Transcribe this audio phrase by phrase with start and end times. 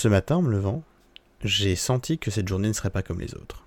[0.00, 0.82] Ce matin, en me levant,
[1.44, 3.66] j'ai senti que cette journée ne serait pas comme les autres.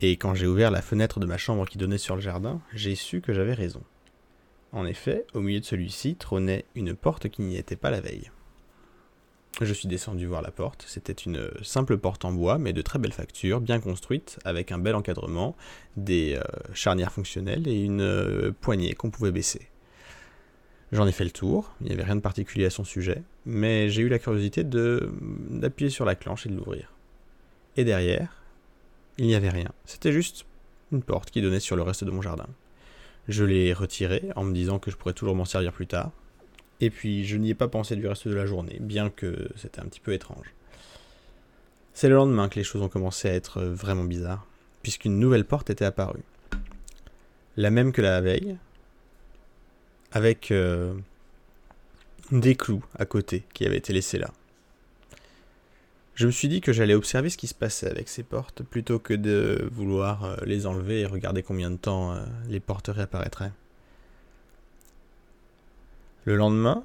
[0.00, 2.96] Et quand j'ai ouvert la fenêtre de ma chambre qui donnait sur le jardin, j'ai
[2.96, 3.80] su que j'avais raison.
[4.72, 8.32] En effet, au milieu de celui-ci trônait une porte qui n'y était pas la veille.
[9.60, 10.84] Je suis descendu voir la porte.
[10.88, 14.78] C'était une simple porte en bois, mais de très belle facture, bien construite, avec un
[14.78, 15.54] bel encadrement,
[15.96, 19.68] des euh, charnières fonctionnelles et une euh, poignée qu'on pouvait baisser.
[20.90, 23.88] J'en ai fait le tour, il n'y avait rien de particulier à son sujet, mais
[23.90, 25.12] j'ai eu la curiosité de
[25.50, 26.92] d'appuyer sur la clenche et de l'ouvrir.
[27.76, 28.42] Et derrière,
[29.18, 29.70] il n'y avait rien.
[29.84, 30.46] C'était juste
[30.92, 32.48] une porte qui donnait sur le reste de mon jardin.
[33.28, 36.12] Je l'ai retirée en me disant que je pourrais toujours m'en servir plus tard,
[36.80, 39.80] et puis je n'y ai pas pensé du reste de la journée, bien que c'était
[39.80, 40.54] un petit peu étrange.
[41.94, 44.46] C'est le lendemain que les choses ont commencé à être vraiment bizarres,
[44.82, 46.24] puisqu'une nouvelle porte était apparue.
[47.56, 48.56] La même que la veille,
[50.12, 50.94] avec euh,
[52.30, 54.30] des clous à côté qui avaient été laissés là.
[56.14, 59.00] Je me suis dit que j'allais observer ce qui se passait avec ces portes plutôt
[59.00, 63.52] que de vouloir euh, les enlever et regarder combien de temps euh, les portes réapparaîtraient.
[66.24, 66.84] Le lendemain,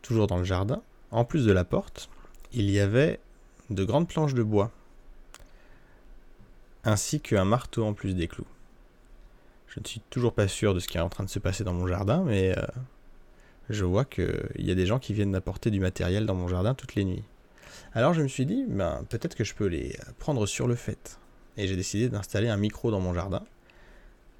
[0.00, 2.08] toujours dans le jardin, en plus de la porte,
[2.52, 3.20] il y avait
[3.68, 4.70] de grandes planches de bois,
[6.84, 8.46] ainsi qu'un marteau en plus des clous.
[9.68, 11.64] Je ne suis toujours pas sûr de ce qui est en train de se passer
[11.64, 12.62] dans mon jardin, mais euh,
[13.72, 16.74] je vois qu'il y a des gens qui viennent m'apporter du matériel dans mon jardin
[16.74, 17.24] toutes les nuits.
[17.94, 21.18] Alors je me suis dit, ben, peut-être que je peux les prendre sur le fait.
[21.56, 23.42] Et j'ai décidé d'installer un micro dans mon jardin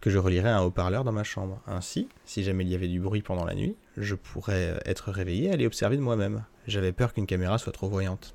[0.01, 1.61] que je relierai à un haut-parleur dans ma chambre.
[1.67, 5.49] Ainsi, si jamais il y avait du bruit pendant la nuit, je pourrais être réveillé
[5.49, 6.45] et aller observer de moi-même.
[6.67, 8.35] J'avais peur qu'une caméra soit trop voyante.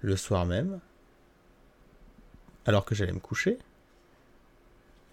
[0.00, 0.80] Le soir même,
[2.64, 3.58] alors que j'allais me coucher,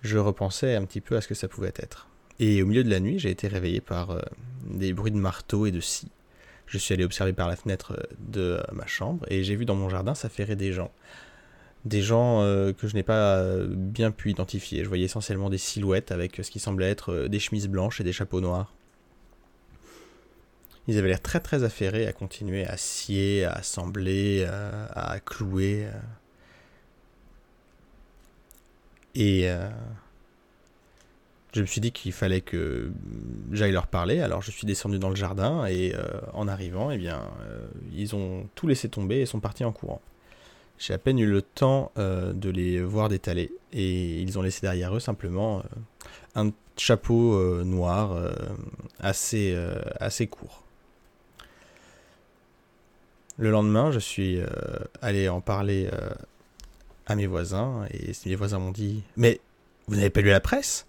[0.02, 2.08] je repensais un petit peu à ce que ça pouvait être.
[2.40, 4.22] Et au milieu de la nuit, j'ai été réveillé par euh,
[4.70, 6.12] des bruits de marteau et de scie.
[6.68, 9.76] Je suis allé observer par la fenêtre euh, de ma chambre et j'ai vu dans
[9.76, 10.92] mon jardin s'affairer des gens
[11.86, 14.84] des gens euh, que je n'ai pas euh, bien pu identifier.
[14.84, 18.04] Je voyais essentiellement des silhouettes avec ce qui semblait être euh, des chemises blanches et
[18.04, 18.74] des chapeaux noirs.
[20.88, 25.88] Ils avaient l'air très très affairés à continuer à scier, à assembler, à, clouer.
[29.14, 29.48] Et
[31.54, 32.92] je me suis dit qu'il fallait que
[33.52, 35.94] j'aille leur parler, alors je suis descendu dans le jardin et
[36.34, 37.24] en arrivant, eh bien,
[37.94, 40.02] ils ont tout laissé tomber et sont partis en courant.
[40.80, 44.62] J'ai à peine eu le temps euh, de les voir détaler et ils ont laissé
[44.62, 45.62] derrière eux simplement euh,
[46.36, 48.18] un chapeau euh, noir
[49.02, 49.56] assez,
[50.00, 50.64] assez court.
[53.38, 54.40] Le lendemain, je suis
[55.02, 55.90] allé en parler
[57.06, 59.42] à mes voisins et mes voisins m'ont dit Mais
[59.88, 60.86] vous n'avez pas lu la presse?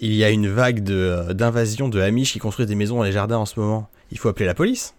[0.00, 3.12] Il y a une vague d'invasion de, de Amish qui construisent des maisons dans les
[3.12, 3.90] jardins en ce moment.
[4.12, 4.94] Il faut appeler la police.